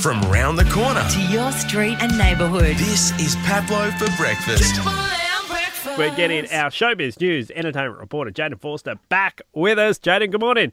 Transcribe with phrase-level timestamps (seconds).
[0.00, 1.04] from round the corner.
[1.10, 2.76] to your street and neighbourhood.
[2.76, 4.78] This is Pablo for breakfast.
[5.98, 9.98] We're getting our showbiz news entertainment reporter Jayden Forster back with us.
[9.98, 10.72] Jayden, good morning.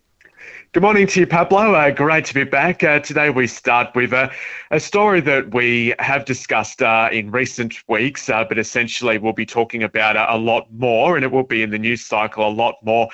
[0.74, 1.74] Good morning to you, Pablo.
[1.74, 2.84] Uh, great to be back.
[2.84, 4.32] Uh, today we start with a,
[4.70, 9.46] a story that we have discussed uh, in recent weeks, uh, but essentially we'll be
[9.46, 12.52] talking about a, a lot more, and it will be in the news cycle a
[12.52, 13.10] lot more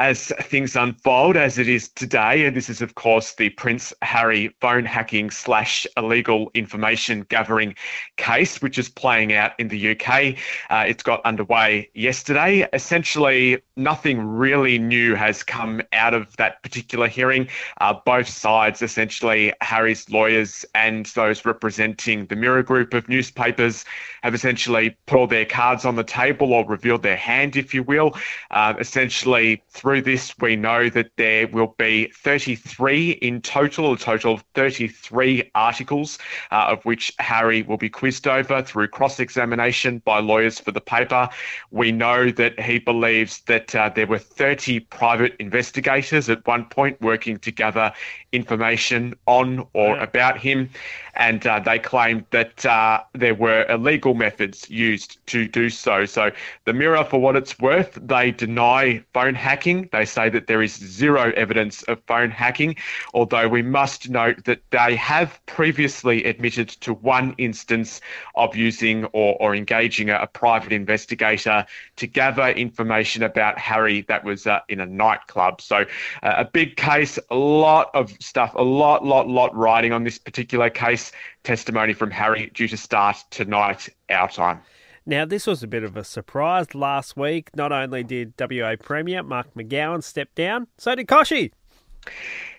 [0.00, 2.46] as things unfold, as it is today.
[2.46, 7.74] And this is, of course, the Prince Harry phone hacking slash illegal information gathering
[8.16, 10.36] case, which is playing out in the UK.
[10.70, 12.66] Uh, it's got underway yesterday.
[12.72, 17.46] Essentially, nothing really new has come out of that particular hearing.
[17.82, 23.84] Uh, both sides, essentially, Harry's lawyers and those representing the Mirror Group of newspapers,
[24.22, 27.82] have essentially put all their cards on the table or revealed their hand, if you
[27.82, 28.14] will.
[28.50, 34.34] Uh, essentially, through this, we know that there will be 33 in total, a total
[34.34, 36.18] of 33 articles,
[36.52, 40.80] uh, of which Harry will be quizzed over through cross examination by lawyers for the
[40.80, 41.28] paper.
[41.70, 47.00] We know that he believes that uh, there were 30 private investigators at one point
[47.00, 47.92] working to gather
[48.32, 50.02] information on or Yeah.
[50.02, 50.68] about him,
[51.14, 56.04] and uh, they claimed that uh, there were illegal methods used to do so.
[56.04, 56.30] So,
[56.66, 59.69] the Mirror, for what it's worth, they deny phone hacking.
[59.92, 62.76] They say that there is zero evidence of phone hacking,
[63.14, 68.00] although we must note that they have previously admitted to one instance
[68.34, 71.64] of using or, or engaging a, a private investigator
[71.96, 75.60] to gather information about Harry that was uh, in a nightclub.
[75.60, 75.84] So,
[76.22, 80.18] uh, a big case, a lot of stuff, a lot, lot, lot riding on this
[80.18, 81.12] particular case.
[81.44, 84.60] Testimony from Harry due to start tonight, our time.
[85.06, 87.50] Now, this was a bit of a surprise last week.
[87.56, 91.52] Not only did WA Premier Mark McGowan step down, so did Kochie.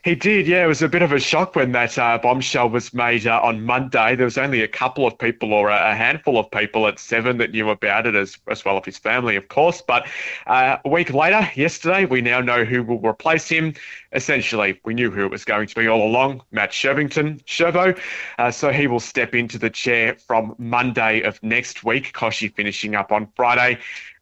[0.03, 0.63] He did, yeah.
[0.63, 3.61] It was a bit of a shock when that uh, bombshell was made uh, on
[3.61, 4.15] Monday.
[4.15, 7.51] There was only a couple of people, or a, handful of people at Seven, that
[7.51, 9.79] knew about it, as as well as his family, of course.
[9.79, 10.07] But
[10.47, 13.75] uh, a week later, yesterday, we now know who will replace him.
[14.11, 17.95] Essentially, we knew who it was going to be all along: Matt Shirvington, Shirvo.
[18.39, 22.11] Uh, so he will step into the chair from Monday of next week.
[22.13, 23.77] Kochie finishing up on Friday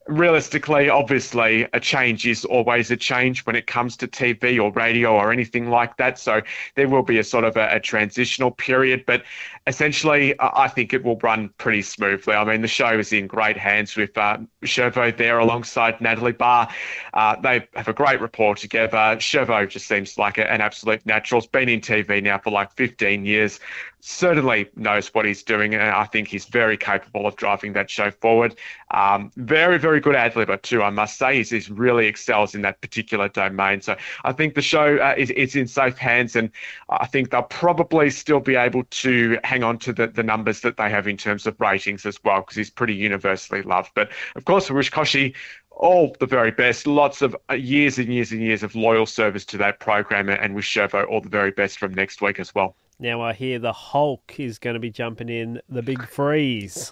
[0.10, 5.14] realistically, obviously, a change is always a change when it comes to TV or radio
[5.14, 6.20] or anything like that.
[6.20, 6.42] So
[6.76, 9.24] there will be a sort of a, a transitional period, but
[9.68, 12.34] essentially, I think it will run pretty smoothly.
[12.34, 16.70] I mean, the show is in great hands with uh, Shirvo there alongside Natalie Barr.
[17.14, 18.98] Uh, they have a great rapport together.
[19.18, 21.42] Shirvo just seems like an absolute natural.
[21.42, 23.60] He's been in TV now for like 15 years
[24.02, 28.12] certainly knows what he's doing, and I think he's very capable of driving that show
[28.12, 28.56] forward.
[28.92, 31.36] Um, very, very good ad libber too, I must say.
[31.36, 33.82] He's, he's really excels in that particular domain.
[33.82, 36.50] So I think the show uh, is, in safe hands, and
[36.90, 40.78] I think they'll probably still be able to hang on to the, the numbers that
[40.78, 43.92] they have in terms of ratings as well, because he's pretty universally loved.
[43.96, 45.36] But of course, Rish Kochie
[45.72, 46.88] all the very best.
[46.88, 50.54] Lots of uh, years and years and years of loyal service to that program, and
[50.54, 52.76] wish Shirvo, all the very best from next week as well.
[53.00, 56.92] Now, I hear the Hulk is going to be jumping in the big freeze.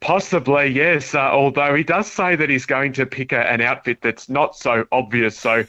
[0.00, 1.14] Possibly, yes.
[1.14, 4.54] Uh, although he does say that he's going to pick a, an outfit that's not
[4.54, 5.36] so obvious.
[5.36, 5.64] So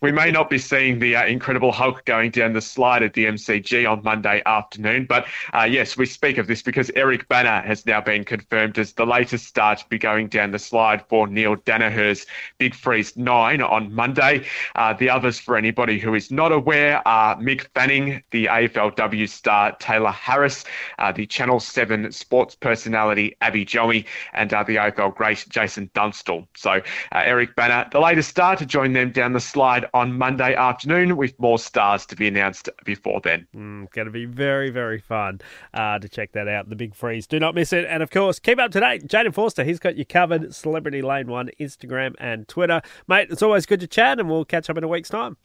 [0.00, 3.24] we may not be seeing the uh, Incredible Hulk going down the slide at the
[3.24, 5.06] MCG on Monday afternoon.
[5.06, 8.92] But uh, yes, we speak of this because Eric Bana has now been confirmed as
[8.92, 12.24] the latest star to be going down the slide for Neale Daniher's
[12.58, 14.44] Big Freeze 9 on Monday.
[14.76, 19.76] Uh, the others, for anybody who is not aware, are Mick Fanning, the AFLW star
[19.78, 20.64] Tayla Harris,
[21.00, 26.46] uh, the Channel 7 sports personality Abby Joey, and uh, the AFL great Jason Dunstall.
[26.56, 26.80] So uh,
[27.12, 31.38] Eric Bana, the latest star to join them down the slide on Monday afternoon, with
[31.38, 33.46] more stars to be announced before then.
[33.54, 35.40] Mm, going to be very, very fun
[35.74, 36.68] uh, to check that out.
[36.68, 37.26] The big freeze.
[37.26, 37.86] Do not miss it.
[37.88, 39.06] And of course, keep up to date.
[39.06, 40.54] Jayden Forster, he's got you covered.
[40.54, 42.82] Celebrity Lane 1, Instagram and Twitter.
[43.08, 45.36] Mate, it's always good to chat, and we'll catch up in a week's time.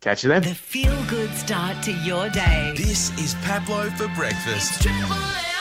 [0.00, 0.42] Catch you then.
[0.42, 2.74] The feel good start to your day.
[2.76, 4.82] This is Pablo for breakfast.
[4.82, 5.51] Triple M.